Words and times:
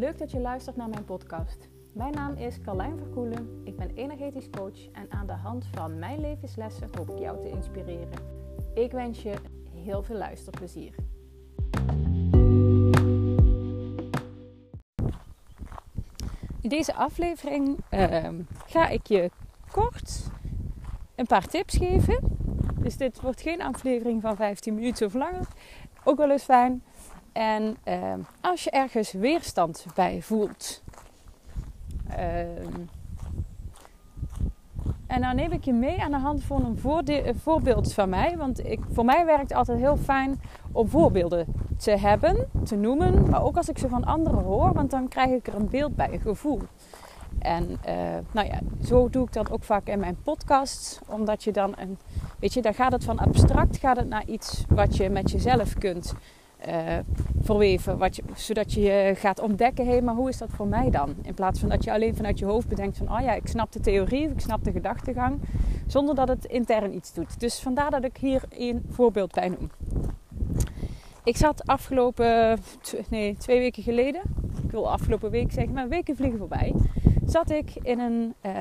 Leuk 0.00 0.18
dat 0.18 0.30
je 0.30 0.40
luistert 0.40 0.76
naar 0.76 0.88
mijn 0.88 1.04
podcast. 1.04 1.68
Mijn 1.92 2.12
naam 2.12 2.34
is 2.34 2.60
Carlijn 2.60 2.98
Verkoelen. 2.98 3.60
Ik 3.64 3.76
ben 3.76 3.90
energetisch 3.94 4.50
coach 4.50 4.90
en 4.92 5.10
aan 5.10 5.26
de 5.26 5.32
hand 5.32 5.66
van 5.72 5.98
mijn 5.98 6.20
levenslessen 6.20 6.88
hoop 6.96 7.10
ik 7.10 7.18
jou 7.18 7.40
te 7.40 7.48
inspireren. 7.48 8.18
Ik 8.74 8.92
wens 8.92 9.22
je 9.22 9.34
heel 9.74 10.02
veel 10.02 10.16
luisterplezier. 10.16 10.94
In 16.60 16.68
deze 16.68 16.94
aflevering 16.94 17.78
uh, 17.90 18.28
ga 18.66 18.88
ik 18.88 19.06
je 19.06 19.30
kort 19.70 20.30
een 21.14 21.26
paar 21.26 21.46
tips 21.46 21.76
geven. 21.76 22.18
Dus 22.78 22.96
dit 22.96 23.20
wordt 23.20 23.40
geen 23.40 23.62
aflevering 23.62 24.22
van 24.22 24.36
15 24.36 24.74
minuten 24.74 25.06
of 25.06 25.14
langer. 25.14 25.46
Ook 26.04 26.16
wel 26.16 26.30
eens 26.30 26.44
fijn. 26.44 26.82
En 27.32 27.76
uh, 27.88 28.12
als 28.40 28.64
je 28.64 28.70
ergens 28.70 29.12
weerstand 29.12 29.86
bij 29.94 30.22
voelt. 30.22 30.82
Uh, 32.10 32.40
en 35.06 35.20
dan 35.20 35.36
neem 35.36 35.52
ik 35.52 35.64
je 35.64 35.72
mee 35.72 36.02
aan 36.02 36.10
de 36.10 36.18
hand 36.18 36.44
van 36.44 36.64
een, 36.64 37.36
voorbeeld 37.40 37.92
van 37.92 38.08
mij. 38.08 38.36
Want 38.36 38.66
ik, 38.66 38.80
voor 38.92 39.04
mij 39.04 39.24
werkt 39.24 39.42
het 39.42 39.54
altijd 39.54 39.78
heel 39.78 39.96
fijn 39.96 40.40
om 40.72 40.88
voorbeelden 40.88 41.46
te 41.76 41.90
hebben, 41.90 42.48
te 42.64 42.76
noemen. 42.76 43.28
Maar 43.30 43.42
ook 43.42 43.56
als 43.56 43.68
ik 43.68 43.78
ze 43.78 43.88
van 43.88 44.04
anderen 44.04 44.42
hoor, 44.42 44.72
want 44.72 44.90
dan 44.90 45.08
krijg 45.08 45.30
ik 45.30 45.46
er 45.46 45.54
een 45.54 45.68
beeld 45.68 45.96
bij, 45.96 46.12
een 46.12 46.20
gevoel. 46.20 46.60
En 47.38 47.70
uh, 47.70 47.94
nou 48.30 48.46
ja, 48.46 48.58
zo 48.84 49.08
doe 49.08 49.26
ik 49.26 49.32
dat 49.32 49.50
ook 49.50 49.64
vaak 49.64 49.86
in 49.86 49.98
mijn 49.98 50.16
podcasts. 50.22 50.98
Omdat 51.06 51.44
je 51.44 51.52
dan 51.52 51.74
een, 51.78 51.98
weet 52.38 52.54
je, 52.54 52.62
dan 52.62 52.74
gaat 52.74 52.92
het 52.92 53.04
van 53.04 53.18
abstract 53.18 53.76
gaat 53.76 53.96
het 53.96 54.08
naar 54.08 54.26
iets 54.26 54.64
wat 54.68 54.96
je 54.96 55.10
met 55.10 55.30
jezelf 55.30 55.74
kunt 55.74 56.14
uh, 56.68 56.98
verweven. 57.40 57.98
Wat 57.98 58.20
zodat 58.34 58.72
je 58.72 59.12
gaat 59.16 59.40
ontdekken, 59.40 59.86
hé, 59.86 60.00
maar 60.00 60.14
hoe 60.14 60.28
is 60.28 60.38
dat 60.38 60.50
voor 60.50 60.66
mij 60.66 60.90
dan? 60.90 61.14
In 61.22 61.34
plaats 61.34 61.60
van 61.60 61.68
dat 61.68 61.84
je 61.84 61.92
alleen 61.92 62.16
vanuit 62.16 62.38
je 62.38 62.44
hoofd 62.44 62.68
bedenkt 62.68 62.96
van, 62.96 63.12
oh 63.12 63.20
ja, 63.20 63.32
ik 63.32 63.46
snap 63.46 63.72
de 63.72 63.80
theorie, 63.80 64.28
ik 64.28 64.40
snap 64.40 64.64
de 64.64 64.72
gedachtegang. 64.72 65.40
Zonder 65.86 66.14
dat 66.14 66.28
het 66.28 66.44
intern 66.44 66.94
iets 66.94 67.12
doet. 67.12 67.40
Dus 67.40 67.60
vandaar 67.60 67.90
dat 67.90 68.04
ik 68.04 68.16
hier 68.16 68.42
een 68.48 68.84
voorbeeld 68.90 69.32
bij 69.32 69.48
noem. 69.48 69.70
Ik 71.24 71.36
zat 71.36 71.66
afgelopen, 71.66 72.58
nee, 73.08 73.36
twee 73.36 73.58
weken 73.58 73.82
geleden, 73.82 74.20
ik 74.62 74.70
wil 74.70 74.90
afgelopen 74.90 75.30
week 75.30 75.52
zeggen, 75.52 75.72
maar 75.72 75.88
weken 75.88 76.16
vliegen 76.16 76.38
voorbij, 76.38 76.74
zat 77.26 77.50
ik 77.50 77.74
in 77.82 77.98
een 77.98 78.34
uh, 78.46 78.52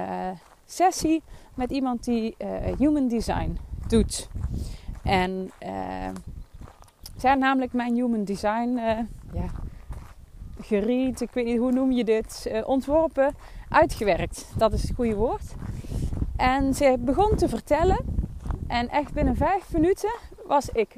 sessie 0.65 1.21
met 1.53 1.71
iemand 1.71 2.03
die 2.03 2.35
uh, 2.37 2.47
human 2.77 3.07
design 3.07 3.57
doet. 3.87 4.29
En 5.03 5.51
uh, 7.19 7.25
zij 7.25 7.29
had 7.29 7.39
namelijk 7.39 7.73
mijn 7.73 7.93
human 7.93 8.23
design 8.23 8.79
ja, 9.33 9.45
geriet, 10.61 11.21
ik 11.21 11.29
weet 11.31 11.45
niet 11.45 11.57
hoe 11.57 11.71
noem 11.71 11.91
je 11.91 12.03
dit, 12.03 12.51
ontworpen, 12.65 13.35
uitgewerkt. 13.69 14.45
Dat 14.57 14.73
is 14.73 14.81
het 14.81 14.95
goede 14.95 15.15
woord. 15.15 15.53
En 16.35 16.73
ze 16.73 16.95
begon 16.99 17.35
te 17.35 17.49
vertellen 17.49 17.97
en 18.67 18.89
echt 18.89 19.13
binnen 19.13 19.35
vijf 19.35 19.73
minuten 19.73 20.13
was 20.45 20.69
ik 20.69 20.97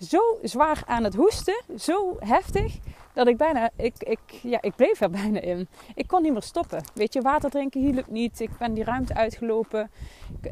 zo 0.00 0.20
zwaar 0.42 0.82
aan 0.86 1.04
het 1.04 1.14
hoesten, 1.14 1.62
zo 1.78 2.16
heftig, 2.18 2.78
dat 3.12 3.26
ik 3.26 3.36
bijna, 3.36 3.70
ik, 3.76 3.94
ik, 3.98 4.20
ja, 4.42 4.62
ik 4.62 4.76
bleef 4.76 5.00
er 5.00 5.10
bijna 5.20 5.40
in. 5.40 5.68
Ik 5.94 6.06
kon 6.06 6.22
niet 6.22 6.32
meer 6.32 6.42
stoppen. 6.42 6.84
Weet 6.94 7.12
je, 7.12 7.20
water 7.20 7.50
drinken 7.50 7.80
hielp 7.80 8.06
niet. 8.06 8.40
Ik 8.40 8.58
ben 8.58 8.74
die 8.74 8.84
ruimte 8.84 9.14
uitgelopen. 9.14 9.90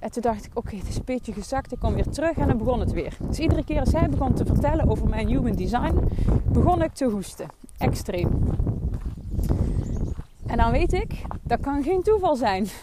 En 0.01 0.11
toen 0.11 0.23
dacht 0.23 0.45
ik, 0.45 0.51
oké, 0.55 0.77
het 0.77 0.89
is 0.89 0.97
een 0.97 1.05
beetje 1.05 1.33
gezakt. 1.33 1.73
Ik 1.73 1.79
kom 1.79 1.95
weer 1.95 2.09
terug 2.09 2.37
en 2.37 2.47
dan 2.47 2.59
begon 2.59 2.81
het 2.81 2.93
weer. 2.93 3.17
Dus 3.21 3.39
iedere 3.39 3.65
keer 3.65 3.81
als 3.81 3.91
zij 3.91 4.09
begon 4.09 4.35
te 4.35 4.47
vertellen 4.47 4.91
over 4.91 5.09
mijn 5.09 5.29
human 5.29 5.53
design, 5.53 6.09
begon 6.53 6.83
ik 6.83 6.93
te 6.93 7.05
hoesten. 7.05 7.49
Extreem. 7.79 8.59
En 10.47 10.57
dan 10.57 10.71
weet 10.71 10.93
ik, 10.93 11.23
dat 11.43 11.61
kan 11.61 11.83
geen 11.83 12.03
toeval 12.03 12.37
zijn. 12.37 12.67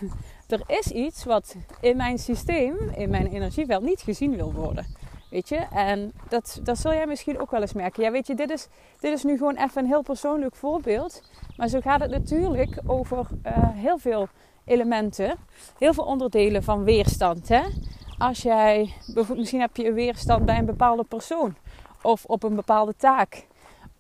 Er 0.48 0.62
is 0.68 0.92
iets 0.92 1.24
wat 1.24 1.56
in 1.82 1.98
mijn 1.98 2.18
systeem, 2.18 2.76
in 2.96 3.10
mijn 3.10 3.28
energieveld 3.28 3.84
niet 3.84 4.02
gezien 4.02 4.36
wil 4.36 4.54
worden. 4.54 4.86
Weet 5.30 5.50
je, 5.50 5.56
en 5.72 6.14
dat, 6.30 6.60
dat 6.64 6.78
zul 6.78 6.94
jij 6.94 7.08
misschien 7.08 7.40
ook 7.40 7.52
wel 7.52 7.62
eens 7.62 7.74
merken. 7.74 8.04
Ja, 8.04 8.12
weet 8.12 8.28
je, 8.28 8.36
dit 8.36 8.50
is, 8.50 8.68
dit 9.00 9.14
is 9.14 9.24
nu 9.24 9.38
gewoon 9.38 9.56
even 9.56 9.82
een 9.82 9.88
heel 9.88 10.02
persoonlijk 10.02 10.56
voorbeeld. 10.56 11.22
Maar 11.58 11.68
zo 11.68 11.80
gaat 11.80 12.00
het 12.00 12.12
natuurlijk 12.12 12.82
over 12.86 13.18
uh, 13.18 13.54
heel 13.74 13.98
veel 13.98 14.28
elementen, 14.66 15.36
heel 15.78 15.94
veel 15.94 16.04
onderdelen 16.04 16.64
van 16.64 16.84
weerstand. 16.84 17.48
Hè? 17.48 17.62
Als 18.18 18.42
jij, 18.42 18.94
misschien 19.36 19.60
heb 19.60 19.76
je 19.78 19.88
een 19.88 19.94
weerstand 19.94 20.46
bij 20.46 20.58
een 20.58 20.66
bepaalde 20.66 21.04
persoon, 21.04 21.56
of 22.02 22.26
op 22.26 22.44
een 22.44 22.56
bepaalde 22.56 22.96
taak, 22.96 23.47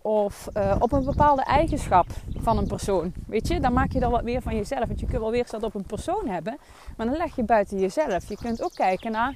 of 0.07 0.47
uh, 0.57 0.75
op 0.79 0.91
een 0.91 1.03
bepaalde 1.03 1.43
eigenschap 1.43 2.05
van 2.35 2.57
een 2.57 2.67
persoon. 2.67 3.13
Weet 3.25 3.47
je, 3.47 3.59
dan 3.59 3.73
maak 3.73 3.91
je 3.91 3.99
dan 3.99 4.11
wat 4.11 4.23
meer 4.23 4.41
van 4.41 4.55
jezelf. 4.55 4.87
Want 4.87 4.99
je 4.99 5.05
kunt 5.05 5.21
wel 5.21 5.31
weerstand 5.31 5.63
op 5.63 5.75
een 5.75 5.83
persoon 5.83 6.27
hebben, 6.27 6.57
maar 6.97 7.07
dan 7.07 7.17
leg 7.17 7.35
je 7.35 7.43
buiten 7.43 7.79
jezelf. 7.79 8.29
Je 8.29 8.35
kunt 8.35 8.63
ook 8.63 8.73
kijken 8.73 9.11
naar 9.11 9.35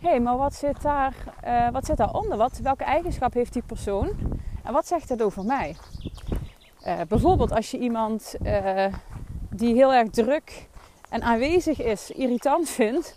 hé, 0.00 0.08
hey, 0.08 0.20
maar 0.20 0.36
wat 0.36 0.54
zit, 0.54 0.82
daar, 0.82 1.14
uh, 1.44 1.70
wat 1.70 1.86
zit 1.86 1.96
daaronder? 1.96 2.36
Wat, 2.36 2.58
welke 2.62 2.84
eigenschap 2.84 3.32
heeft 3.34 3.52
die 3.52 3.62
persoon? 3.62 4.10
En 4.64 4.72
wat 4.72 4.86
zegt 4.86 5.08
dat 5.08 5.22
over 5.22 5.44
mij? 5.44 5.76
Uh, 6.86 7.00
bijvoorbeeld 7.08 7.52
als 7.52 7.70
je 7.70 7.78
iemand 7.78 8.34
die 9.50 9.74
heel 9.74 9.94
erg 9.94 10.10
druk 10.10 10.68
en 11.08 11.22
aanwezig 11.22 11.82
is, 11.82 12.10
irritant 12.10 12.68
vindt, 12.68 13.16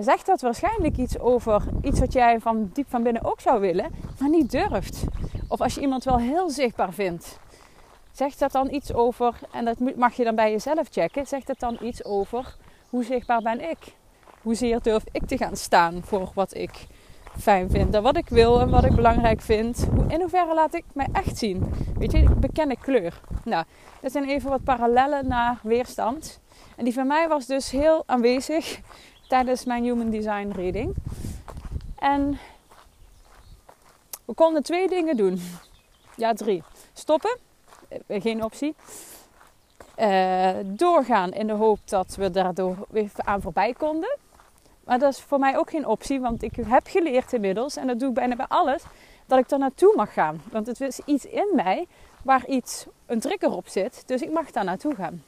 zegt 0.00 0.26
dat 0.26 0.40
waarschijnlijk 0.40 0.96
iets 0.96 1.18
over 1.18 1.62
iets 1.82 2.00
wat 2.00 2.12
jij 2.12 2.40
van 2.40 2.70
diep 2.72 2.86
van 2.88 3.02
binnen 3.02 3.24
ook 3.24 3.40
zou 3.40 3.60
willen, 3.60 3.90
maar 4.18 4.30
niet 4.30 4.50
durft. 4.50 5.04
Of 5.48 5.60
als 5.60 5.74
je 5.74 5.80
iemand 5.80 6.04
wel 6.04 6.18
heel 6.18 6.50
zichtbaar 6.50 6.92
vindt, 6.92 7.38
zegt 8.12 8.38
dat 8.38 8.52
dan 8.52 8.70
iets 8.70 8.92
over, 8.92 9.34
en 9.52 9.64
dat 9.64 9.96
mag 9.96 10.14
je 10.14 10.24
dan 10.24 10.34
bij 10.34 10.50
jezelf 10.50 10.88
checken, 10.90 11.26
zegt 11.26 11.46
dat 11.46 11.60
dan 11.60 11.78
iets 11.80 12.04
over 12.04 12.56
hoe 12.88 13.04
zichtbaar 13.04 13.42
ben 13.42 13.70
ik? 13.70 13.78
hoezeer 14.42 14.82
durf 14.82 15.04
ik 15.12 15.26
te 15.26 15.36
gaan 15.36 15.56
staan 15.56 16.00
voor 16.04 16.30
wat 16.34 16.54
ik 16.54 16.86
fijn 17.38 17.70
vind 17.70 17.96
wat 17.96 18.16
ik 18.16 18.28
wil 18.28 18.60
en 18.60 18.70
wat 18.70 18.84
ik 18.84 18.94
belangrijk 18.94 19.40
vind. 19.40 19.88
In 20.08 20.20
hoeverre 20.20 20.54
laat 20.54 20.74
ik 20.74 20.84
mij 20.92 21.06
echt 21.12 21.38
zien? 21.38 21.72
Weet 21.98 22.12
je, 22.12 22.18
ik 22.18 22.40
beken 22.40 22.78
kleur. 22.78 23.20
Nou, 23.44 23.64
dat 24.00 24.12
zijn 24.12 24.24
even 24.24 24.50
wat 24.50 24.64
parallellen 24.64 25.28
naar 25.28 25.58
weerstand. 25.62 26.40
En 26.76 26.84
die 26.84 26.92
van 26.92 27.06
mij 27.06 27.28
was 27.28 27.46
dus 27.46 27.70
heel 27.70 28.02
aanwezig 28.06 28.80
tijdens 29.28 29.64
mijn 29.64 29.84
Human 29.84 30.10
Design 30.10 30.50
reading. 30.54 30.94
En 31.98 32.38
we 34.28 34.34
konden 34.34 34.62
twee 34.62 34.88
dingen 34.88 35.16
doen. 35.16 35.40
Ja, 36.16 36.32
drie. 36.32 36.62
Stoppen, 36.92 37.38
eh, 37.88 38.22
geen 38.22 38.44
optie. 38.44 38.74
Uh, 39.98 40.50
doorgaan 40.64 41.32
in 41.32 41.46
de 41.46 41.52
hoop 41.52 41.78
dat 41.84 42.14
we 42.14 42.30
daardoor 42.30 42.76
weer 42.88 43.10
aan 43.14 43.40
voorbij 43.40 43.72
konden. 43.72 44.16
Maar 44.84 44.98
dat 44.98 45.12
is 45.12 45.20
voor 45.20 45.38
mij 45.38 45.58
ook 45.58 45.70
geen 45.70 45.86
optie, 45.86 46.20
want 46.20 46.42
ik 46.42 46.56
heb 46.56 46.86
geleerd 46.86 47.32
inmiddels, 47.32 47.76
en 47.76 47.86
dat 47.86 47.98
doe 47.98 48.08
ik 48.08 48.14
bijna 48.14 48.36
bij 48.36 48.46
alles, 48.48 48.82
dat 49.26 49.38
ik 49.38 49.50
er 49.50 49.58
naartoe 49.58 49.92
mag 49.96 50.12
gaan. 50.12 50.42
Want 50.50 50.66
het 50.66 50.80
is 50.80 51.00
iets 51.04 51.24
in 51.24 51.50
mij 51.54 51.86
waar 52.22 52.46
iets, 52.46 52.86
een 53.06 53.20
trigger 53.20 53.50
op 53.50 53.68
zit, 53.68 54.02
dus 54.06 54.22
ik 54.22 54.30
mag 54.30 54.50
daar 54.50 54.64
naartoe 54.64 54.94
gaan. 54.94 55.22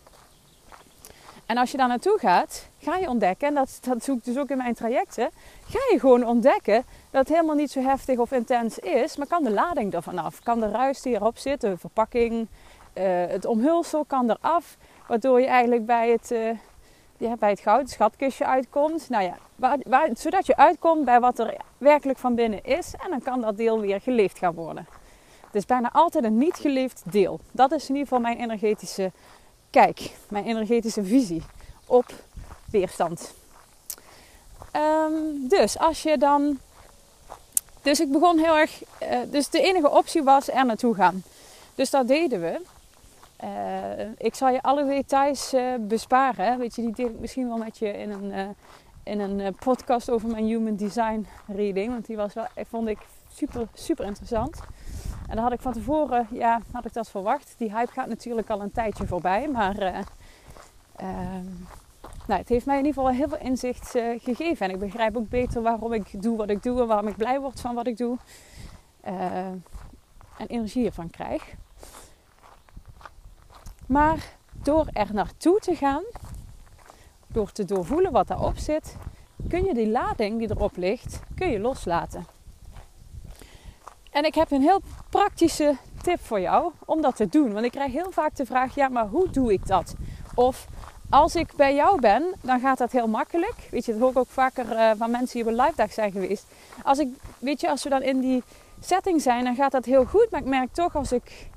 En 1.50 1.56
als 1.56 1.70
je 1.70 1.76
daar 1.76 1.88
naartoe 1.88 2.18
gaat, 2.18 2.68
ga 2.78 2.96
je 2.96 3.08
ontdekken, 3.08 3.48
en 3.48 3.54
dat, 3.54 3.78
dat 3.80 4.04
zoek 4.04 4.18
ik 4.18 4.24
dus 4.24 4.38
ook 4.38 4.48
in 4.48 4.56
mijn 4.56 4.74
trajecten, 4.74 5.30
ga 5.66 5.78
je 5.92 5.98
gewoon 5.98 6.26
ontdekken 6.26 6.84
dat 7.10 7.20
het 7.20 7.28
helemaal 7.28 7.54
niet 7.54 7.70
zo 7.70 7.80
heftig 7.80 8.18
of 8.18 8.32
intens 8.32 8.78
is, 8.78 9.16
maar 9.16 9.26
kan 9.26 9.44
de 9.44 9.50
lading 9.50 9.94
ervan 9.94 10.18
af. 10.18 10.42
Kan 10.42 10.60
de 10.60 10.68
ruis 10.68 11.02
die 11.02 11.14
erop 11.14 11.38
zit, 11.38 11.60
de 11.60 11.76
verpakking, 11.76 12.48
uh, 12.94 13.04
het 13.26 13.44
omhulsel 13.44 14.04
kan 14.04 14.30
eraf, 14.30 14.76
waardoor 15.06 15.40
je 15.40 15.46
eigenlijk 15.46 15.86
bij 15.86 16.10
het, 16.10 16.30
uh, 16.30 16.50
ja, 17.16 17.36
bij 17.36 17.50
het 17.50 17.60
goud, 17.60 17.80
het 17.80 17.90
schatkistje 17.90 18.46
uitkomt. 18.46 19.08
Nou 19.08 19.24
ja, 19.24 19.36
waar, 19.56 19.78
waar, 19.86 20.08
zodat 20.14 20.46
je 20.46 20.56
uitkomt 20.56 21.04
bij 21.04 21.20
wat 21.20 21.38
er 21.38 21.56
werkelijk 21.78 22.18
van 22.18 22.34
binnen 22.34 22.64
is. 22.64 22.94
En 23.04 23.10
dan 23.10 23.22
kan 23.22 23.40
dat 23.40 23.56
deel 23.56 23.80
weer 23.80 24.00
geleefd 24.00 24.38
gaan 24.38 24.54
worden. 24.54 24.86
Het 25.46 25.54
is 25.54 25.66
bijna 25.66 25.92
altijd 25.92 26.24
een 26.24 26.38
niet 26.38 26.56
geleefd 26.56 27.02
deel. 27.12 27.40
Dat 27.52 27.72
is 27.72 27.82
in 27.82 27.94
ieder 27.94 28.08
geval 28.08 28.20
mijn 28.20 28.38
energetische 28.38 29.12
kijk, 29.70 30.16
mijn 30.28 30.44
energetische 30.44 31.04
visie 31.04 31.42
op 31.86 32.12
weerstand. 32.70 33.32
Um, 34.76 35.48
dus 35.48 35.78
als 35.78 36.02
je 36.02 36.18
dan. 36.18 36.58
Dus 37.82 38.00
ik 38.00 38.12
begon 38.12 38.38
heel 38.38 38.56
erg. 38.56 38.82
Uh, 39.02 39.18
dus 39.30 39.48
de 39.48 39.60
enige 39.62 39.90
optie 39.90 40.22
was 40.22 40.50
er 40.50 40.66
naartoe 40.66 40.94
gaan. 40.94 41.22
Dus 41.74 41.90
dat 41.90 42.08
deden 42.08 42.40
we. 42.40 42.60
Uh, 43.44 44.10
ik 44.18 44.34
zal 44.34 44.48
je 44.48 44.62
alle 44.62 44.86
details 44.86 45.54
uh, 45.54 45.74
besparen. 45.80 46.58
Weet 46.58 46.74
je, 46.74 46.82
die 46.82 46.92
deel 46.92 47.06
ik 47.08 47.20
misschien 47.20 47.48
wel 47.48 47.56
met 47.56 47.78
je 47.78 47.88
in 47.88 48.10
een, 48.10 48.56
in 49.02 49.20
een 49.20 49.54
podcast 49.54 50.10
over 50.10 50.28
mijn 50.28 50.44
Human 50.44 50.76
Design 50.76 51.26
reading. 51.46 51.92
Want 51.92 52.06
die 52.06 52.16
was 52.16 52.34
wel, 52.34 52.46
vond 52.68 52.88
ik 52.88 52.98
super, 53.34 53.68
super 53.74 54.04
interessant. 54.04 54.60
En 55.30 55.36
dan 55.36 55.44
had 55.44 55.52
ik 55.52 55.60
van 55.60 55.72
tevoren, 55.72 56.26
ja, 56.30 56.60
had 56.72 56.84
ik 56.84 56.92
dat 56.92 57.10
verwacht. 57.10 57.54
Die 57.58 57.72
hype 57.76 57.92
gaat 57.92 58.08
natuurlijk 58.08 58.50
al 58.50 58.62
een 58.62 58.72
tijdje 58.72 59.06
voorbij. 59.06 59.48
Maar 59.48 59.78
ehm, 60.96 61.44
nou, 62.26 62.40
het 62.40 62.48
heeft 62.48 62.66
mij 62.66 62.78
in 62.78 62.84
ieder 62.84 63.02
geval 63.02 63.16
heel 63.16 63.28
veel 63.28 63.46
inzicht 63.46 63.90
gegeven. 64.18 64.66
En 64.66 64.72
ik 64.72 64.78
begrijp 64.78 65.16
ook 65.16 65.28
beter 65.28 65.62
waarom 65.62 65.92
ik 65.92 66.22
doe 66.22 66.36
wat 66.36 66.50
ik 66.50 66.62
doe 66.62 66.80
en 66.80 66.86
waarom 66.86 67.08
ik 67.08 67.16
blij 67.16 67.40
word 67.40 67.60
van 67.60 67.74
wat 67.74 67.86
ik 67.86 67.96
doe. 67.96 68.18
en 69.02 70.46
energie 70.46 70.86
ervan 70.86 71.10
krijg. 71.10 71.54
Maar 73.86 74.36
door 74.62 74.86
er 74.92 75.14
naartoe 75.14 75.58
te 75.58 75.74
gaan, 75.74 76.02
door 77.26 77.52
te 77.52 77.64
doorvoelen 77.64 78.12
wat 78.12 78.26
daarop 78.26 78.58
zit, 78.58 78.96
kun 79.48 79.64
je 79.64 79.74
die 79.74 79.88
lading 79.88 80.38
die 80.38 80.50
erop 80.50 80.76
ligt, 80.76 81.20
kun 81.34 81.50
je 81.50 81.60
loslaten. 81.60 82.26
En 84.10 84.24
ik 84.24 84.34
heb 84.34 84.50
een 84.50 84.62
heel 84.62 84.80
praktische 85.10 85.76
tip 86.02 86.20
voor 86.20 86.40
jou 86.40 86.72
om 86.84 87.02
dat 87.02 87.16
te 87.16 87.28
doen. 87.28 87.52
Want 87.52 87.64
ik 87.64 87.70
krijg 87.70 87.92
heel 87.92 88.10
vaak 88.10 88.36
de 88.36 88.46
vraag: 88.46 88.74
ja, 88.74 88.88
maar 88.88 89.06
hoe 89.06 89.30
doe 89.30 89.52
ik 89.52 89.66
dat? 89.66 89.94
Of 90.34 90.66
als 91.10 91.34
ik 91.34 91.56
bij 91.56 91.74
jou 91.74 92.00
ben, 92.00 92.34
dan 92.40 92.60
gaat 92.60 92.78
dat 92.78 92.92
heel 92.92 93.08
makkelijk. 93.08 93.68
Weet 93.70 93.84
je, 93.84 93.92
dat 93.92 94.00
hoor 94.00 94.10
ik 94.10 94.18
ook 94.18 94.28
vaker 94.28 94.72
uh, 94.72 94.90
van 94.96 95.10
mensen 95.10 95.32
die 95.38 95.42
op 95.42 95.58
een 95.58 95.64
live 95.64 95.76
dag 95.76 95.92
zijn 95.92 96.12
geweest. 96.12 96.46
Als 96.82 96.98
ik, 96.98 97.08
weet 97.38 97.60
je, 97.60 97.70
als 97.70 97.82
we 97.82 97.88
dan 97.88 98.02
in 98.02 98.20
die 98.20 98.42
setting 98.80 99.22
zijn, 99.22 99.44
dan 99.44 99.54
gaat 99.54 99.72
dat 99.72 99.84
heel 99.84 100.04
goed. 100.04 100.26
Maar 100.30 100.40
ik 100.40 100.46
merk 100.46 100.72
toch 100.72 100.96
als 100.96 101.12
ik 101.12 101.48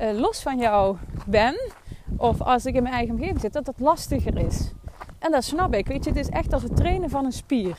uh, 0.00 0.12
los 0.12 0.42
van 0.42 0.58
jou 0.58 0.96
ben, 1.26 1.72
of 2.16 2.40
als 2.40 2.66
ik 2.66 2.74
in 2.74 2.82
mijn 2.82 2.94
eigen 2.94 3.14
omgeving 3.14 3.40
zit, 3.40 3.52
dat 3.52 3.64
dat 3.64 3.78
lastiger 3.78 4.38
is. 4.46 4.70
En 5.18 5.30
dat 5.30 5.44
snap 5.44 5.74
ik. 5.74 5.86
Weet 5.86 6.04
je, 6.04 6.10
het 6.10 6.18
is 6.18 6.28
echt 6.28 6.52
als 6.52 6.62
het 6.62 6.76
trainen 6.76 7.10
van 7.10 7.24
een 7.24 7.32
spier. 7.32 7.76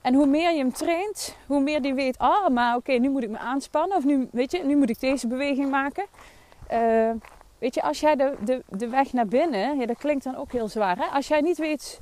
En 0.00 0.14
hoe 0.14 0.26
meer 0.26 0.50
je 0.52 0.58
hem 0.58 0.72
traint, 0.72 1.36
hoe 1.46 1.60
meer 1.60 1.82
die 1.82 1.94
weet, 1.94 2.18
ah, 2.18 2.48
maar 2.48 2.76
oké, 2.76 2.92
nu 2.92 3.10
moet 3.10 3.22
ik 3.22 3.30
me 3.30 3.38
aanspannen. 3.38 3.96
Of 3.96 4.04
nu, 4.04 4.28
weet 4.32 4.52
je, 4.52 4.64
nu 4.64 4.76
moet 4.76 4.90
ik 4.90 5.00
deze 5.00 5.26
beweging 5.26 5.70
maken. 5.70 6.04
Uh, 6.72 7.10
weet 7.58 7.74
je, 7.74 7.82
als 7.82 8.00
jij 8.00 8.16
de, 8.16 8.34
de, 8.44 8.62
de 8.68 8.88
weg 8.88 9.12
naar 9.12 9.26
binnen, 9.26 9.78
ja, 9.78 9.86
dat 9.86 9.98
klinkt 9.98 10.24
dan 10.24 10.36
ook 10.36 10.52
heel 10.52 10.68
zwaar. 10.68 10.96
Hè? 10.96 11.04
Als 11.04 11.28
jij 11.28 11.40
niet 11.40 11.58
weet 11.58 12.00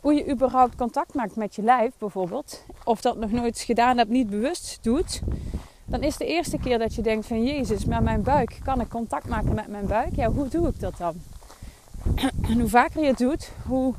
hoe 0.00 0.14
je 0.14 0.30
überhaupt 0.30 0.76
contact 0.76 1.14
maakt 1.14 1.36
met 1.36 1.54
je 1.54 1.62
lijf, 1.62 1.92
bijvoorbeeld, 1.98 2.64
of 2.84 3.00
dat 3.00 3.16
nog 3.16 3.30
nooit 3.30 3.58
gedaan 3.58 3.96
hebt, 3.96 4.10
niet 4.10 4.30
bewust 4.30 4.78
doet, 4.82 5.20
dan 5.84 6.02
is 6.02 6.16
de 6.16 6.26
eerste 6.26 6.58
keer 6.58 6.78
dat 6.78 6.94
je 6.94 7.02
denkt 7.02 7.26
van 7.26 7.44
Jezus, 7.44 7.84
met 7.84 8.02
mijn 8.02 8.22
buik, 8.22 8.58
kan 8.64 8.80
ik 8.80 8.88
contact 8.88 9.28
maken 9.28 9.54
met 9.54 9.68
mijn 9.68 9.86
buik? 9.86 10.16
Ja, 10.16 10.30
hoe 10.30 10.48
doe 10.48 10.68
ik 10.68 10.80
dat 10.80 10.96
dan? 10.96 11.14
En 12.48 12.60
hoe 12.60 12.68
vaker 12.68 13.00
je 13.00 13.06
het 13.06 13.18
doet, 13.18 13.50
hoe 13.66 13.94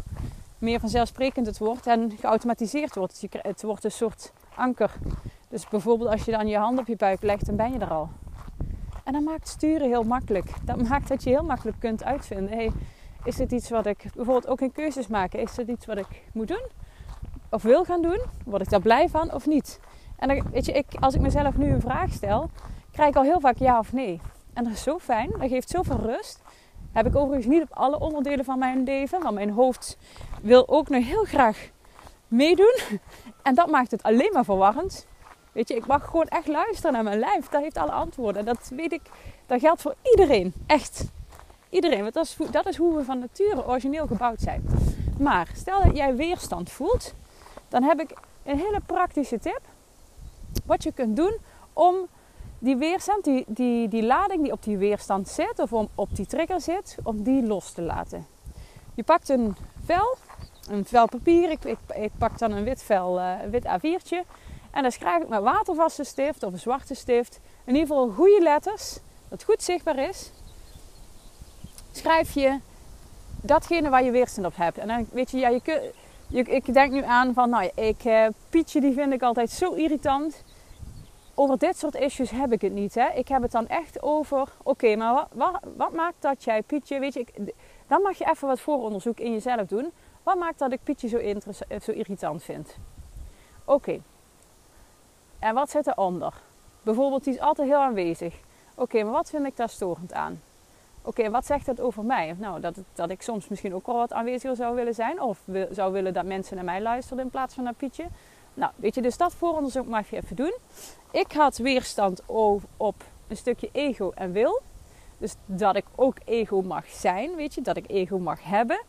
meer 0.60 0.80
vanzelfsprekend 0.80 1.46
het 1.46 1.58
wordt 1.58 1.88
en 1.88 2.12
geautomatiseerd 2.20 2.96
wordt. 2.96 3.26
Het 3.32 3.62
wordt 3.62 3.84
een 3.84 3.92
soort 3.92 4.34
anker. 4.56 4.92
Dus 5.50 5.68
bijvoorbeeld 5.68 6.10
als 6.10 6.24
je 6.24 6.32
dan 6.32 6.48
je 6.48 6.58
hand 6.58 6.80
op 6.80 6.88
je 6.88 6.96
buik 6.96 7.22
legt, 7.22 7.46
dan 7.46 7.56
ben 7.56 7.72
je 7.72 7.80
er 7.80 7.90
al. 7.90 8.10
En 9.04 9.14
dat 9.14 9.24
maakt 9.24 9.48
sturen 9.48 9.88
heel 9.88 10.04
makkelijk. 10.04 10.52
Dat 10.64 10.82
maakt 10.90 11.08
dat 11.08 11.24
je 11.24 11.30
heel 11.30 11.44
makkelijk 11.44 11.80
kunt 11.80 12.04
uitvinden. 12.04 12.54
Hey, 12.54 12.72
is 13.24 13.36
dit 13.36 13.52
iets 13.52 13.70
wat 13.70 13.86
ik 13.86 13.98
bijvoorbeeld 14.16 14.48
ook 14.48 14.62
in 14.62 14.72
keuzes 14.72 15.08
maken? 15.08 15.40
Is 15.40 15.54
dit 15.54 15.68
iets 15.68 15.86
wat 15.86 15.98
ik 15.98 16.24
moet 16.34 16.48
doen? 16.48 16.66
Of 17.50 17.62
wil 17.62 17.84
gaan 17.84 18.02
doen? 18.02 18.22
Word 18.46 18.62
ik 18.62 18.70
daar 18.70 18.82
blij 18.82 19.10
van 19.10 19.34
of 19.34 19.46
niet? 19.46 19.80
En 20.18 20.28
dan, 20.28 20.52
weet 20.52 20.66
je, 20.66 20.72
ik, 20.72 20.86
als 21.00 21.16
ik 21.16 21.22
mezelf 21.22 21.58
nu 21.58 21.72
een 21.72 21.82
vraag 21.82 22.12
stel, 22.12 22.50
krijg 22.92 23.10
ik 23.10 23.16
al 23.16 23.24
heel 23.24 23.40
vaak 23.40 23.58
ja 23.58 23.80
of 23.80 23.94
nee. 23.94 24.22
En 24.54 24.64
dat 24.64 24.74
is 24.74 24.84
zo 24.84 25.00
fijn. 25.00 25.30
Dat 25.38 25.50
geeft 25.50 25.70
zoveel 25.70 26.00
rust. 26.00 26.42
Heb 26.92 27.06
ik 27.06 27.16
overigens 27.16 27.46
niet 27.46 27.62
op 27.62 27.72
alle 27.72 28.00
onderdelen 28.00 28.46
van 28.46 28.60
mijn 28.60 28.84
leven. 28.84 29.22
Want 29.22 29.36
mijn 29.36 29.52
hoofd 29.52 29.98
wil 30.42 30.68
ook 30.68 30.90
nog 30.90 31.06
heel 31.06 31.24
graag 31.24 31.70
meedoen. 32.28 32.76
En 33.44 33.56
dat 33.56 33.70
maakt 33.70 33.92
het 33.92 34.04
alleen 34.04 34.30
maar 34.34 34.46
verwarrend. 34.46 35.08
Weet 35.52 35.68
je, 35.68 35.76
ik 35.76 35.86
mag 35.86 36.06
gewoon 36.06 36.28
echt 36.28 36.48
luisteren 36.48 36.94
naar 36.94 37.04
mijn 37.04 37.20
lijf. 37.20 37.48
Dat 37.48 37.62
heeft 37.62 37.78
alle 37.78 37.92
antwoorden. 37.92 38.46
Dat 38.46 38.72
weet 38.76 38.92
ik. 38.92 39.02
Dat 39.46 39.60
geldt 39.60 39.82
voor 39.82 39.96
iedereen. 40.04 40.54
Echt. 40.66 41.06
Iedereen. 41.70 42.02
Want 42.02 42.14
dat 42.14 42.26
is, 42.26 42.38
dat 42.52 42.66
is 42.66 42.78
hoe 42.78 42.96
we 42.96 43.04
van 43.04 43.20
nature 43.20 43.68
origineel 43.68 44.08
gebouwd 44.08 44.40
zijn. 44.40 44.64
Maar 45.20 45.50
stel 45.56 45.84
dat 45.84 45.98
jij 45.98 46.16
weerstand 46.16 46.70
voelt. 46.70 47.14
Dan 47.68 47.84
heb 47.84 48.00
ik 48.00 48.14
een 48.44 48.58
hele 48.58 48.82
praktische 48.86 49.40
tip. 49.40 49.62
Wat 50.66 50.84
je 50.84 50.92
kunt 50.92 51.16
doen 51.16 51.38
om 51.74 51.96
die 52.60 52.78
weerstand, 52.78 53.24
die, 53.24 53.46
die, 53.48 53.88
die 53.88 54.04
lading 54.04 54.44
die 54.44 54.52
op 54.52 54.64
die 54.64 54.78
weerstand 54.78 55.28
zit, 55.28 55.60
of 55.60 55.74
om, 55.74 55.90
op 55.96 56.16
die 56.16 56.26
trigger 56.26 56.62
zit, 56.62 56.98
om 57.04 57.24
die 57.24 57.46
los 57.46 57.72
te 57.72 57.82
laten. 57.82 58.26
Je 58.96 59.04
pakt 59.04 59.30
een 59.30 59.56
vel, 59.86 60.18
een 60.70 60.86
vel 60.86 61.08
papier, 61.08 61.50
ik, 61.50 61.64
ik, 61.96 62.12
pak 62.18 62.38
dan 62.38 62.52
een 62.52 62.64
wit 62.64 62.84
vel, 62.84 63.20
uh, 63.20 63.34
een 63.44 63.50
wit 63.50 63.66
A4'tje. 63.66 64.48
En 64.72 64.82
dan 64.82 64.92
schrijf 64.92 65.24
ik 65.24 65.30
met 65.30 65.42
watervaste 65.42 66.04
stift 66.04 66.44
of 66.44 66.54
een 66.54 66.60
zwarte 66.60 66.96
stift, 66.96 67.40
in 67.64 67.74
ieder 67.74 67.88
geval 67.88 68.10
goede 68.10 68.42
letters, 68.42 69.00
dat 69.30 69.44
goed 69.44 69.64
zichtbaar 69.64 69.98
is. 69.98 70.32
Schrijf 71.92 72.34
je 72.34 72.60
datgene 73.42 73.90
waar 73.90 74.04
je 74.04 74.12
weerstand 74.12 74.48
op 74.48 74.56
hebt. 74.56 74.78
En 74.78 74.88
dan 74.88 75.08
weet 75.12 75.32
je, 75.32 75.38
ja, 75.38 75.50
je, 75.50 75.62
kun, 75.62 76.54
ik 76.56 76.74
denk 76.74 76.92
nu 76.92 77.04
aan 77.04 77.34
van, 77.34 77.50
nou 77.50 77.64
ja, 77.64 77.84
ik, 77.84 78.04
uh, 78.06 78.28
Pietje 78.50 78.82
die 78.82 78.94
vind 78.94 79.14
ik 79.14 79.22
altijd 79.22 79.50
zo 79.50 79.74
irritant 79.74 80.44
over 81.40 81.58
dit 81.58 81.78
soort 81.78 81.96
issues 81.96 82.30
heb 82.30 82.52
ik 82.52 82.62
het 82.62 82.74
niet. 82.74 82.96
Hè. 82.96 83.10
Ik 83.14 83.28
heb 83.28 83.42
het 83.42 83.52
dan 83.52 83.68
echt 83.68 84.02
over, 84.02 84.50
oké, 84.64 84.96
maar 84.96 85.14
wat, 85.14 85.28
wat, 85.34 85.60
wat, 85.76 85.94
maakt 85.94 86.22
dat 86.22 86.44
jij 86.44 86.62
Pietje, 86.62 87.00
weet 87.00 87.14
je, 87.14 87.20
ik, 87.20 87.54
dan 87.88 88.02
mag 88.02 88.18
je 88.18 88.30
even 88.30 88.48
wat 88.48 88.60
vooronderzoek 88.60 89.20
in 89.20 89.32
jezelf 89.32 89.68
doen. 89.68 89.92
Wat 90.24 90.36
maakt 90.36 90.60
dat 90.60 90.72
ik 90.72 90.84
Pietje 90.84 91.08
zo, 91.08 91.18
eh, 91.18 91.80
zo 91.82 91.92
irritant 91.92 92.44
vind? 92.44 92.78
Oké. 93.66 94.02
En 95.40 95.54
wat 95.54 95.70
zit 95.70 95.88
eronder? 95.88 96.34
Bijvoorbeeld, 96.82 97.24
die 97.24 97.34
is 97.34 97.40
altijd 97.40 97.68
heel 97.68 97.78
aanwezig. 97.78 98.36
Oké, 98.76 99.04
maar 99.04 99.14
wat 99.14 99.30
vind 99.30 99.46
ik 99.46 99.56
daar 99.58 99.70
storend 99.70 100.14
aan? 100.14 100.42
Oké, 101.02 101.30
wat 101.30 101.46
zegt 101.46 101.66
dat 101.66 101.82
over 101.82 102.04
mij? 102.04 102.36
Nou, 102.38 102.60
dat, 102.60 102.76
dat 102.94 103.10
ik 103.10 103.22
soms 103.22 103.48
misschien 103.48 103.76
ook 103.76 103.86
wel 103.86 103.96
wat 103.96 104.14
aanweziger 104.14 104.56
zou 104.56 104.76
willen 104.76 104.94
zijn. 104.94 105.22
Of 105.22 105.40
zou 105.72 105.92
willen 105.92 106.14
dat 106.14 106.26
mensen 106.26 106.56
naar 106.56 106.66
mij 106.66 106.82
luisteren 106.82 107.24
in 107.24 107.30
plaats 107.30 107.54
van 107.54 107.64
naar 107.64 107.74
Pietje. 107.74 108.06
Nou, 108.54 108.72
weet 108.76 108.96
je, 108.96 109.02
dus 109.02 109.18
dat 109.18 109.34
vooronderzoek 109.34 109.88
mag 109.88 110.10
je 110.10 110.16
even 110.16 110.36
doen. 110.36 110.54
Ik 111.12 111.32
had 111.32 111.58
weerstand 111.58 112.22
op 112.78 113.04
een 113.28 113.38
stukje 113.38 113.70
ego 113.72 114.12
en 114.16 114.32
wil. 114.32 114.62
Dus 115.18 115.36
dat 115.46 115.76
ik 115.76 115.86
ook 115.96 116.18
ego 116.26 116.62
mag 116.62 116.88
zijn, 116.88 117.36
weet 117.36 117.54
je, 117.54 117.62
dat 117.62 117.78
ik 117.78 117.86
ego 117.88 118.20
mag 118.20 118.44
hebben. 118.44 118.82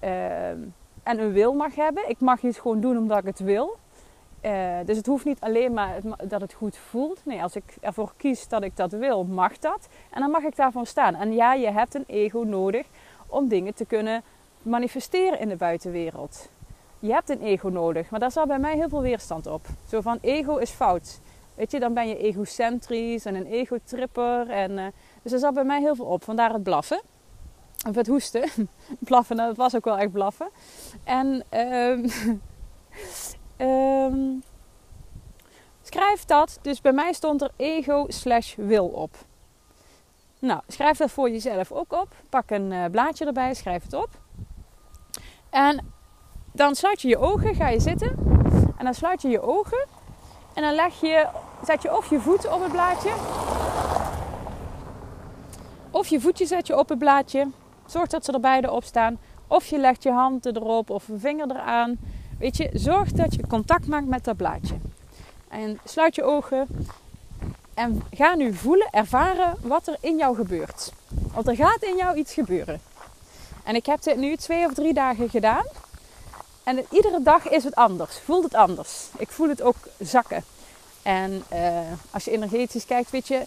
Ehm, 0.00 0.58
en 1.02 1.18
een 1.18 1.32
wil 1.32 1.52
mag 1.52 1.74
hebben. 1.74 2.08
Ik 2.08 2.20
mag 2.20 2.42
iets 2.42 2.58
gewoon 2.58 2.80
doen 2.80 2.98
omdat 2.98 3.18
ik 3.18 3.24
het 3.24 3.38
wil. 3.38 3.76
Uh, 4.42 4.76
dus 4.84 4.96
het 4.96 5.06
hoeft 5.06 5.24
niet 5.24 5.40
alleen 5.40 5.72
maar 5.72 6.00
dat 6.24 6.40
het 6.40 6.52
goed 6.52 6.76
voelt. 6.76 7.20
Nee, 7.24 7.42
als 7.42 7.56
ik 7.56 7.76
ervoor 7.80 8.12
kies 8.16 8.48
dat 8.48 8.62
ik 8.62 8.76
dat 8.76 8.92
wil, 8.92 9.24
mag 9.24 9.58
dat. 9.58 9.88
En 10.10 10.20
dan 10.20 10.30
mag 10.30 10.42
ik 10.42 10.56
daarvan 10.56 10.86
staan. 10.86 11.14
En 11.14 11.32
ja, 11.32 11.54
je 11.54 11.70
hebt 11.70 11.94
een 11.94 12.04
ego 12.06 12.42
nodig 12.42 12.86
om 13.26 13.48
dingen 13.48 13.74
te 13.74 13.84
kunnen 13.84 14.22
manifesteren 14.62 15.40
in 15.40 15.48
de 15.48 15.56
buitenwereld 15.56 16.48
je 16.98 17.12
hebt 17.12 17.30
een 17.30 17.40
ego 17.40 17.68
nodig. 17.68 18.10
Maar 18.10 18.20
daar 18.20 18.30
zat 18.30 18.46
bij 18.46 18.58
mij 18.58 18.74
heel 18.74 18.88
veel 18.88 19.00
weerstand 19.00 19.46
op. 19.46 19.66
Zo 19.88 20.00
van 20.00 20.18
ego 20.20 20.56
is 20.56 20.70
fout. 20.70 21.20
Weet 21.54 21.70
je, 21.70 21.80
dan 21.80 21.94
ben 21.94 22.08
je 22.08 22.16
egocentrisch 22.16 23.24
en 23.24 23.34
een 23.34 23.46
ego-tripper. 23.46 24.50
En, 24.50 24.70
uh, 24.70 24.86
dus 25.22 25.30
daar 25.30 25.40
zat 25.40 25.54
bij 25.54 25.64
mij 25.64 25.80
heel 25.80 25.94
veel 25.94 26.04
op. 26.04 26.24
Vandaar 26.24 26.52
het 26.52 26.62
blaffen. 26.62 27.00
Of 27.88 27.94
het 27.94 28.06
hoesten. 28.06 28.48
blaffen, 28.98 29.36
dat 29.36 29.56
was 29.56 29.74
ook 29.74 29.84
wel 29.84 29.98
echt 29.98 30.12
blaffen. 30.12 30.48
En 31.04 31.44
um, 31.50 32.10
um, 33.66 34.42
schrijf 35.82 36.24
dat. 36.24 36.58
Dus 36.62 36.80
bij 36.80 36.92
mij 36.92 37.12
stond 37.12 37.42
er 37.42 37.50
ego 37.56 38.04
slash 38.08 38.54
wil 38.54 38.86
op. 38.86 39.16
Nou, 40.38 40.60
schrijf 40.68 40.98
dat 40.98 41.10
voor 41.10 41.30
jezelf 41.30 41.72
ook 41.72 41.92
op. 41.92 42.08
Pak 42.28 42.50
een 42.50 42.70
uh, 42.70 42.84
blaadje 42.90 43.26
erbij, 43.26 43.54
schrijf 43.54 43.82
het 43.82 43.92
op. 43.92 44.08
En 45.50 45.93
dan 46.56 46.74
sluit 46.74 47.00
je 47.02 47.08
je 47.08 47.18
ogen, 47.18 47.54
ga 47.54 47.68
je 47.68 47.80
zitten. 47.80 48.16
En 48.76 48.84
dan 48.84 48.94
sluit 48.94 49.22
je 49.22 49.28
je 49.28 49.40
ogen. 49.40 49.86
En 50.54 50.62
dan 50.62 50.74
leg 50.74 51.00
je, 51.00 51.26
zet 51.64 51.82
je 51.82 51.96
of 51.96 52.10
je 52.10 52.20
voeten 52.20 52.54
op 52.54 52.62
het 52.62 52.72
blaadje. 52.72 53.10
Of 55.90 56.06
je 56.06 56.20
voetje 56.20 56.46
zet 56.46 56.66
je 56.66 56.78
op 56.78 56.88
het 56.88 56.98
blaadje. 56.98 57.48
Zorg 57.86 58.08
dat 58.08 58.24
ze 58.24 58.32
er 58.32 58.40
beide 58.40 58.70
op 58.70 58.84
staan. 58.84 59.18
Of 59.46 59.66
je 59.66 59.78
legt 59.78 60.02
je 60.02 60.10
hand 60.10 60.46
erop 60.46 60.90
of 60.90 61.08
een 61.08 61.20
vinger 61.20 61.50
eraan. 61.50 61.98
Weet 62.38 62.56
je, 62.56 62.70
zorg 62.72 63.12
dat 63.12 63.34
je 63.34 63.46
contact 63.46 63.86
maakt 63.86 64.06
met 64.06 64.24
dat 64.24 64.36
blaadje. 64.36 64.74
En 65.48 65.78
sluit 65.84 66.14
je 66.14 66.22
ogen. 66.22 66.66
En 67.74 68.02
ga 68.10 68.34
nu 68.34 68.54
voelen, 68.54 68.88
ervaren 68.90 69.54
wat 69.60 69.86
er 69.86 69.96
in 70.00 70.16
jou 70.16 70.36
gebeurt. 70.36 70.92
Want 71.32 71.48
er 71.48 71.56
gaat 71.56 71.82
in 71.82 71.96
jou 71.96 72.16
iets 72.16 72.34
gebeuren. 72.34 72.80
En 73.64 73.74
ik 73.74 73.86
heb 73.86 74.02
dit 74.02 74.16
nu 74.16 74.36
twee 74.36 74.66
of 74.66 74.74
drie 74.74 74.94
dagen 74.94 75.28
gedaan. 75.28 75.64
En 76.64 76.86
iedere 76.90 77.22
dag 77.22 77.48
is 77.48 77.64
het 77.64 77.74
anders. 77.74 78.18
Voelt 78.24 78.44
het 78.44 78.54
anders. 78.54 78.90
Ik 79.16 79.30
voel 79.30 79.48
het 79.48 79.62
ook 79.62 79.76
zakken. 79.98 80.44
En 81.02 81.44
uh, 81.52 81.78
als 82.10 82.24
je 82.24 82.30
energetisch 82.30 82.84
kijkt, 82.84 83.10
weet 83.10 83.28
je, 83.28 83.42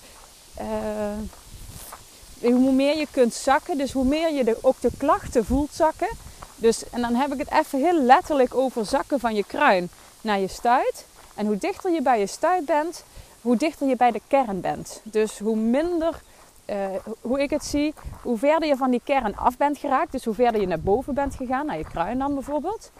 uh, 0.61 2.53
hoe 2.53 2.71
meer 2.71 2.97
je 2.97 3.07
kunt 3.11 3.33
zakken, 3.33 3.77
dus 3.77 3.91
hoe 3.91 4.05
meer 4.05 4.33
je 4.33 4.57
ook 4.61 4.81
de 4.81 4.91
klachten 4.97 5.45
voelt 5.45 5.73
zakken. 5.73 6.09
Dus, 6.55 6.89
en 6.89 7.01
dan 7.01 7.15
heb 7.15 7.33
ik 7.33 7.39
het 7.39 7.51
even 7.51 7.79
heel 7.79 8.01
letterlijk 8.01 8.55
over 8.55 8.85
zakken 8.85 9.19
van 9.19 9.35
je 9.35 9.43
kruin 9.43 9.89
naar 10.21 10.39
je 10.39 10.47
stuit. 10.47 11.05
En 11.35 11.45
hoe 11.45 11.57
dichter 11.57 11.91
je 11.91 12.01
bij 12.01 12.19
je 12.19 12.27
stuit 12.27 12.65
bent, 12.65 13.03
hoe 13.41 13.55
dichter 13.55 13.87
je 13.87 13.95
bij 13.95 14.11
de 14.11 14.21
kern 14.27 14.61
bent. 14.61 15.01
Dus 15.03 15.39
hoe 15.39 15.55
minder, 15.55 16.21
uh, 16.69 16.75
hoe 17.21 17.41
ik 17.41 17.49
het 17.49 17.63
zie, 17.65 17.93
hoe 18.21 18.37
verder 18.37 18.67
je 18.67 18.75
van 18.75 18.91
die 18.91 19.01
kern 19.03 19.35
af 19.35 19.57
bent 19.57 19.77
geraakt. 19.77 20.11
Dus 20.11 20.25
hoe 20.25 20.33
verder 20.33 20.61
je 20.61 20.67
naar 20.67 20.79
boven 20.79 21.13
bent 21.13 21.35
gegaan, 21.35 21.65
naar 21.65 21.77
je 21.77 21.83
kruin 21.83 22.19
dan 22.19 22.33
bijvoorbeeld. 22.33 22.91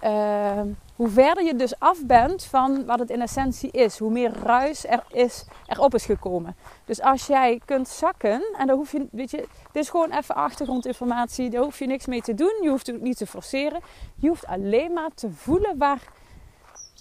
ehm, 0.00 0.66
hoe 0.96 1.08
verder 1.08 1.44
je 1.44 1.56
dus 1.56 1.78
af 1.78 2.04
bent 2.06 2.44
van 2.44 2.84
wat 2.84 2.98
het 2.98 3.10
in 3.10 3.20
essentie 3.22 3.70
is. 3.70 3.98
Hoe 3.98 4.10
meer 4.10 4.32
ruis 4.42 4.86
er 4.86 5.02
is, 5.10 5.44
erop 5.66 5.94
is 5.94 6.04
gekomen. 6.04 6.56
Dus 6.84 7.00
als 7.00 7.26
jij 7.26 7.60
kunt 7.64 7.88
zakken, 7.88 8.42
en 8.58 8.66
dan 8.66 8.76
hoef 8.76 8.92
je, 8.92 9.06
weet 9.10 9.30
je, 9.30 9.36
dit 9.72 9.82
is 9.82 9.88
gewoon 9.88 10.10
even 10.10 10.34
achtergrondinformatie. 10.34 11.50
Daar 11.50 11.62
hoef 11.62 11.78
je 11.78 11.86
niks 11.86 12.06
mee 12.06 12.20
te 12.22 12.34
doen. 12.34 12.58
Je 12.62 12.68
hoeft 12.68 12.86
het 12.86 13.00
niet 13.02 13.16
te 13.16 13.26
forceren. 13.26 13.80
Je 14.14 14.28
hoeft 14.28 14.46
alleen 14.46 14.92
maar 14.92 15.10
te 15.14 15.30
voelen 15.30 15.78
waar, 15.78 16.02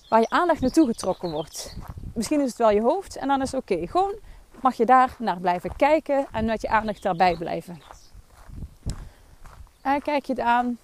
waar 0.10 0.20
je 0.20 0.30
aandacht 0.30 0.62
naartoe 0.62 0.88
getrokken 0.88 1.32
wordt. 1.32 1.78
Misschien 2.14 2.42
is 2.42 2.48
het 2.50 2.58
wel 2.58 2.72
je 2.72 2.82
hoofd 2.82 3.16
en 3.16 3.28
dan 3.28 3.42
is 3.42 3.52
het 3.52 3.62
oké. 3.62 3.88
Gewoon 3.88 4.16
mag 4.64 4.76
je 4.76 4.86
daar 4.86 5.16
naar 5.20 5.40
blijven 5.40 5.76
kijken 5.76 6.28
en 6.32 6.46
met 6.46 6.62
je 6.62 6.70
aandacht 6.70 7.04
daarbij 7.04 7.36
blijven. 7.36 7.82
En 9.82 10.02
kijk 10.02 10.26
je 10.26 10.34
het 10.34 10.42
aan. 10.42 10.78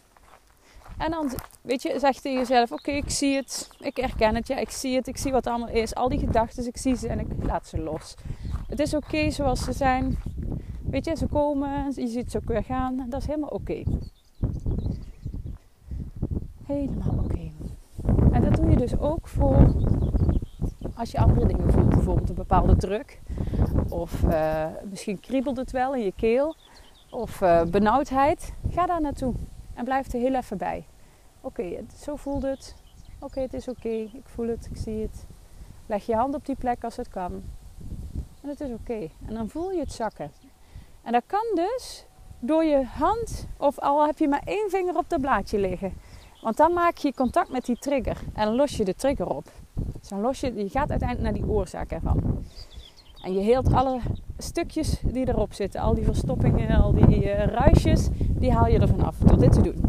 En 0.97 1.11
dan, 1.11 1.31
weet 1.61 1.81
je, 1.81 1.99
zeg 1.99 2.15
je 2.15 2.21
tegen 2.21 2.39
jezelf: 2.39 2.71
Oké, 2.71 2.91
ik 2.91 3.09
zie 3.09 3.35
het. 3.35 3.69
Ik 3.79 3.97
herken 3.97 4.35
het. 4.35 4.47
Ja, 4.47 4.57
ik 4.57 4.69
zie 4.69 4.95
het. 4.95 5.07
Ik 5.07 5.17
zie 5.17 5.31
wat 5.31 5.45
er 5.45 5.51
allemaal 5.51 5.75
is. 5.75 5.95
Al 5.95 6.09
die 6.09 6.19
gedachten, 6.19 6.67
ik 6.67 6.77
zie 6.77 6.95
ze 6.95 7.07
en 7.07 7.19
ik 7.19 7.27
laat 7.41 7.67
ze 7.67 7.81
los. 7.81 8.15
Het 8.67 8.79
is 8.79 8.93
oké 8.93 9.31
zoals 9.31 9.63
ze 9.63 9.73
zijn. 9.73 10.17
Weet 10.89 11.05
je, 11.05 11.15
ze 11.15 11.27
komen. 11.27 11.91
Je 11.95 12.07
ziet 12.07 12.31
ze 12.31 12.37
ook 12.37 12.47
weer 12.47 12.63
gaan. 12.63 13.05
Dat 13.09 13.21
is 13.21 13.27
helemaal 13.27 13.49
oké. 13.49 13.83
Helemaal 16.65 17.23
oké. 17.23 17.51
En 18.31 18.41
dat 18.41 18.55
doe 18.55 18.69
je 18.69 18.75
dus 18.75 18.97
ook 18.97 19.27
voor 19.27 19.73
als 20.95 21.11
je 21.11 21.17
andere 21.19 21.47
dingen 21.47 21.71
voelt. 21.71 21.89
Bijvoorbeeld 21.89 22.29
een 22.29 22.35
bepaalde 22.35 22.75
druk. 22.75 23.19
Of 23.89 24.23
uh, 24.23 24.65
misschien 24.89 25.19
kriebelt 25.19 25.57
het 25.57 25.71
wel 25.71 25.95
in 25.95 26.03
je 26.03 26.13
keel 26.15 26.55
of 27.09 27.41
uh, 27.41 27.63
benauwdheid, 27.63 28.53
ga 28.69 28.85
daar 28.85 29.01
naartoe 29.01 29.33
en 29.73 29.83
blijf 29.83 30.13
er 30.13 30.19
heel 30.19 30.35
even 30.35 30.57
bij. 30.57 30.85
Oké, 31.41 31.85
zo 31.97 32.15
voelt 32.15 32.43
het. 32.43 32.75
Oké, 33.19 33.39
het 33.39 33.53
is 33.53 33.67
oké. 33.67 33.89
Ik 33.89 34.25
voel 34.25 34.47
het, 34.47 34.67
ik 34.71 34.77
zie 34.77 35.01
het. 35.01 35.25
Leg 35.85 36.05
je 36.05 36.15
hand 36.15 36.35
op 36.35 36.45
die 36.45 36.55
plek 36.55 36.83
als 36.83 36.95
het 36.95 37.07
kan. 37.07 37.43
En 38.41 38.49
het 38.49 38.59
is 38.59 38.71
oké. 38.71 39.09
En 39.27 39.33
dan 39.33 39.49
voel 39.49 39.71
je 39.71 39.79
het 39.79 39.91
zakken. 39.91 40.31
En 41.01 41.11
dat 41.11 41.23
kan 41.25 41.45
dus 41.53 42.05
door 42.39 42.63
je 42.63 42.83
hand, 42.85 43.47
of 43.57 43.79
al 43.79 44.05
heb 44.05 44.17
je 44.17 44.27
maar 44.27 44.41
één 44.45 44.69
vinger 44.69 44.97
op 44.97 45.09
dat 45.09 45.21
blaadje 45.21 45.59
liggen. 45.59 45.93
Want 46.41 46.57
dan 46.57 46.73
maak 46.73 46.97
je 46.97 47.13
contact 47.13 47.49
met 47.49 47.65
die 47.65 47.77
trigger 47.77 48.17
en 48.33 48.55
los 48.55 48.77
je 48.77 48.85
de 48.85 48.95
trigger 48.95 49.27
op. 49.27 49.51
Dus 49.99 50.09
dan 50.09 50.21
los 50.21 50.39
je, 50.39 50.55
je 50.55 50.69
gaat 50.69 50.89
uiteindelijk 50.89 51.21
naar 51.21 51.41
die 51.41 51.53
oorzaak 51.53 51.91
ervan. 51.91 52.45
En 53.21 53.33
je 53.33 53.39
heelt 53.39 53.73
alle 53.73 53.99
stukjes 54.37 54.99
die 55.03 55.27
erop 55.27 55.53
zitten. 55.53 55.81
Al 55.81 55.93
die 55.93 56.03
verstoppingen, 56.03 56.81
al 56.81 56.93
die 56.93 57.23
uh, 57.23 57.45
ruisjes, 57.45 58.07
die 58.13 58.51
haal 58.51 58.67
je 58.67 58.79
ervan 58.79 59.03
af 59.03 59.17
door 59.17 59.39
dit 59.39 59.51
te 59.51 59.61
doen. 59.61 59.83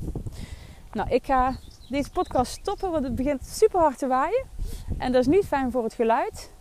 Nou, 0.92 1.10
ik 1.10 1.26
ga 1.26 1.56
deze 1.88 2.10
podcast 2.10 2.52
stoppen, 2.52 2.90
want 2.90 3.04
het 3.04 3.14
begint 3.14 3.46
super 3.46 3.80
hard 3.80 3.98
te 3.98 4.06
waaien. 4.06 4.46
En 4.98 5.12
dat 5.12 5.20
is 5.20 5.26
niet 5.26 5.46
fijn 5.46 5.70
voor 5.70 5.82
het 5.82 5.94
geluid. 5.94 6.52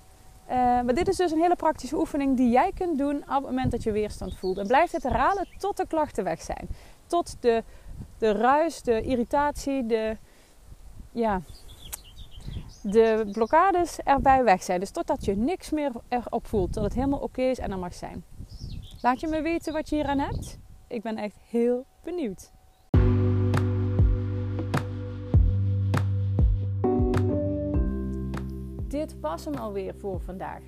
Uh, 0.49 0.55
maar 0.55 0.93
dit 0.93 1.07
is 1.07 1.15
dus 1.15 1.31
een 1.31 1.41
hele 1.41 1.55
praktische 1.55 1.97
oefening 1.97 2.37
die 2.37 2.49
jij 2.49 2.71
kunt 2.75 2.97
doen 2.97 3.15
op 3.15 3.27
het 3.27 3.41
moment 3.41 3.71
dat 3.71 3.83
je 3.83 3.91
weerstand 3.91 4.37
voelt. 4.37 4.57
En 4.57 4.67
blijf 4.67 4.91
het 4.91 5.03
herhalen 5.03 5.47
tot 5.57 5.77
de 5.77 5.87
klachten 5.87 6.23
weg 6.23 6.41
zijn. 6.41 6.69
Tot 7.05 7.35
de, 7.39 7.63
de 8.17 8.31
ruis, 8.31 8.81
de 8.81 9.01
irritatie, 9.01 9.85
de, 9.85 10.17
ja, 11.11 11.41
de 12.81 13.29
blokkades 13.31 13.99
erbij 13.99 14.43
weg 14.43 14.63
zijn. 14.63 14.79
Dus 14.79 14.91
totdat 14.91 15.25
je 15.25 15.35
niks 15.35 15.69
meer 15.69 15.91
erop 16.09 16.47
voelt. 16.47 16.73
Dat 16.73 16.83
het 16.83 16.93
helemaal 16.93 17.19
oké 17.19 17.41
is 17.41 17.59
en 17.59 17.71
er 17.71 17.77
mag 17.77 17.93
zijn. 17.93 18.23
Laat 19.01 19.19
je 19.19 19.27
me 19.27 19.41
weten 19.41 19.73
wat 19.73 19.89
je 19.89 19.95
hier 19.95 20.05
aan 20.05 20.19
hebt. 20.19 20.59
Ik 20.87 21.01
ben 21.01 21.17
echt 21.17 21.37
heel 21.49 21.85
benieuwd. 22.03 22.51
Dit 28.87 29.19
was 29.19 29.45
hem 29.45 29.53
alweer 29.53 29.95
voor 29.95 30.21
vandaag. 30.21 30.61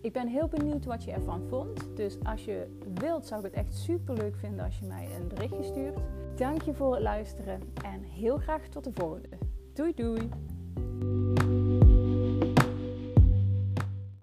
Ik 0.00 0.12
ben 0.12 0.28
heel 0.28 0.48
benieuwd 0.48 0.84
wat 0.84 1.04
je 1.04 1.12
ervan 1.12 1.46
vond. 1.48 1.96
Dus 1.96 2.16
als 2.22 2.44
je 2.44 2.78
wilt, 2.94 3.26
zou 3.26 3.40
ik 3.40 3.46
het 3.46 3.64
echt 3.64 3.74
super 3.74 4.14
leuk 4.14 4.36
vinden 4.36 4.64
als 4.64 4.78
je 4.78 4.86
mij 4.86 5.08
een 5.20 5.28
berichtje 5.28 5.62
stuurt. 5.62 5.98
Dank 6.36 6.62
je 6.62 6.74
voor 6.74 6.92
het 6.94 7.02
luisteren 7.02 7.60
en 7.84 8.02
heel 8.02 8.38
graag 8.38 8.68
tot 8.68 8.84
de 8.84 8.92
volgende. 8.92 9.38
Doei 9.72 9.94
doei! 9.94 10.28